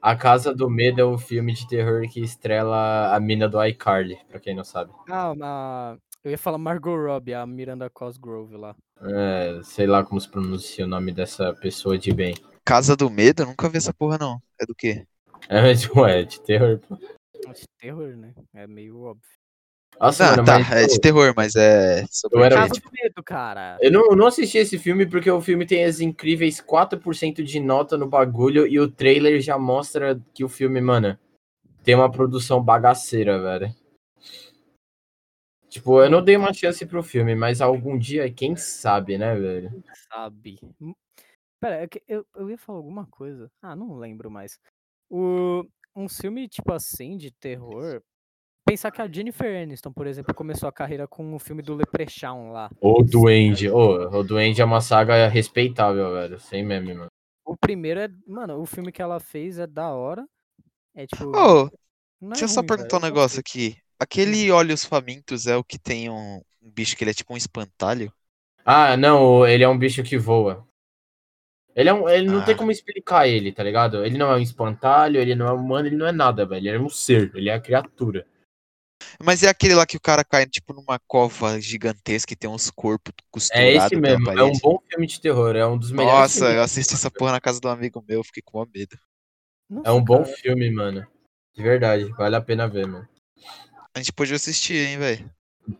[0.00, 4.16] A Casa do Medo é o filme de terror que estrela a mina do iCarly,
[4.28, 4.90] pra quem não sabe.
[5.10, 8.74] Ah, a- eu ia falar Margot Robbie, a Miranda Cosgrove lá.
[9.00, 12.34] É, sei lá como se pronuncia o nome dessa pessoa de bem.
[12.64, 13.42] Casa do Medo?
[13.42, 14.42] Eu nunca vi essa porra, não.
[14.60, 15.06] É do quê?
[15.48, 16.98] É, tipo, é de terror, pô.
[17.46, 18.34] Nossa, terror, né?
[18.52, 19.22] É meio óbvio.
[20.00, 22.90] Nossa, Ah, mano, tá, mas é de terror, mas é sobre Eu era- Casa do
[22.92, 23.78] Medo, cara.
[23.80, 27.60] eu não, eu não assisti esse filme porque o filme tem as incríveis 4% de
[27.60, 31.16] nota no bagulho e o trailer já mostra que o filme, mano,
[31.84, 33.72] tem uma produção bagaceira, velho.
[35.76, 39.84] Tipo, eu não dei uma chance pro filme, mas algum dia, quem sabe, né, velho?
[40.10, 40.58] Sabe.
[40.80, 40.94] Hum,
[41.60, 43.50] Pera, é que eu, eu ia falar alguma coisa.
[43.60, 44.58] Ah, não lembro mais.
[45.10, 48.00] O, um filme, tipo assim, de terror.
[48.66, 52.52] Pensar que a Jennifer Aniston, por exemplo, começou a carreira com o filme do Leprechaun
[52.52, 52.70] lá.
[52.80, 57.10] O Duende, ô, o Duende é uma saga respeitável, velho, sem meme, mano.
[57.44, 58.08] O primeiro é.
[58.26, 60.26] Mano, o filme que ela fez é da hora.
[60.94, 61.26] É tipo.
[61.26, 61.70] Ô,
[62.18, 63.76] não é deixa eu só perguntar um velho, eu negócio aqui.
[63.98, 67.36] Aquele Olhos Famintos é o que tem um, um bicho que ele é tipo um
[67.36, 68.12] espantalho?
[68.66, 70.62] Ah, não, ele é um bicho que voa.
[71.76, 72.56] Ele, é um, ele não tem Ah.
[72.56, 74.04] como explicar ele, tá ligado?
[74.04, 76.68] Ele não é um espantalho, ele não é humano, ele não é nada, velho.
[76.68, 78.26] Ele é um ser, ele é a criatura.
[79.22, 82.70] Mas é aquele lá que o cara cai tipo numa cova gigantesca e tem uns
[82.70, 83.12] corpos
[83.50, 86.36] É costurados esse pela mesmo, é um bom filme de terror, é um dos melhores
[86.36, 88.96] Nossa, eu assisti essa porra na casa do amigo meu, fiquei com medo.
[89.82, 91.06] É um Nossa, bom cara, filme, mano.
[91.54, 93.08] De verdade, vale a pena ver, mano.
[93.96, 95.30] A gente podia assistir, hein, velho.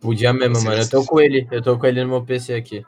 [0.01, 0.81] Podia mesmo, mano.
[0.81, 2.83] Eu tô com ele, eu tô com ele no meu PC aqui.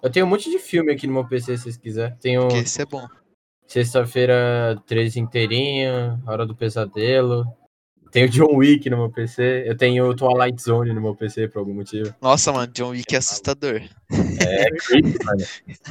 [0.00, 2.16] Eu tenho um monte de filme aqui no meu PC, se vocês quiserem.
[2.20, 3.04] Tenho Porque esse é bom.
[3.66, 7.44] Sexta-feira 13 inteirinha, Hora do Pesadelo.
[8.10, 9.64] Tenho John Wick no meu PC.
[9.66, 12.14] Eu tenho Twilight Zone no meu PC por algum motivo.
[12.20, 13.80] Nossa, mano, John Wick é assustador.
[14.10, 15.44] É creepy, mano.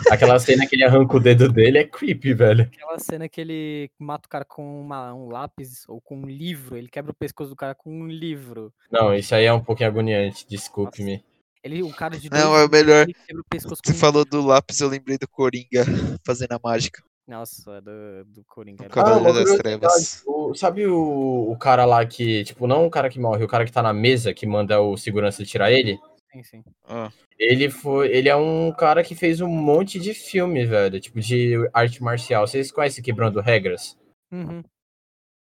[0.10, 2.64] Aquela cena que ele arranca o dedo dele é creepy, velho.
[2.74, 6.76] Aquela cena que ele mata o cara com uma- um lápis ou com um livro.
[6.76, 8.74] Ele quebra o pescoço do cara com um livro.
[8.92, 11.24] Não, isso aí é um pouquinho agoniante, desculpe-me.
[11.64, 13.06] Ele, o cara de Não, é o melhor.
[13.54, 15.84] Você um falou do lápis, eu lembrei do Coringa
[16.26, 17.04] fazendo a mágica.
[17.28, 18.84] Nossa, é do, do Coringa.
[18.84, 20.24] O era Cavaleiro uma das curiosidade, Trevas.
[20.26, 23.66] o- sabe o, o cara lá que, tipo, não o cara que morre, o cara
[23.66, 26.00] que tá na mesa, que manda o segurança tirar ele?
[26.32, 26.64] Sim, sim.
[26.88, 28.08] Ah, Ele foi.
[28.16, 31.00] Ele é um cara que fez um monte de filme, velho.
[31.02, 32.48] Tipo, de arte marcial.
[32.48, 33.98] Vocês conhecem Quebrando Regras?
[34.32, 34.64] Uhum.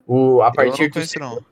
[0.06, 1.44] O, a, eu partir não do, conheço, seg- não.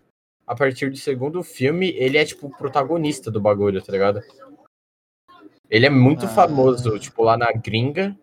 [0.46, 4.20] a partir do segundo filme, ele é, tipo, o protagonista do bagulho, tá ligado?
[5.70, 6.28] Ele é muito Ah.
[6.28, 8.16] famoso, tipo, lá na gringa.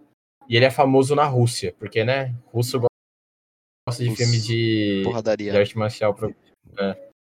[0.52, 1.74] E ele é famoso na Rússia.
[1.80, 2.36] Porque, né?
[2.48, 4.22] Russo gosta de Russo.
[4.22, 5.58] filme de, de Porradaria.
[5.58, 6.14] arte marcial.
[6.14, 6.36] pro-
[6.78, 7.11] é.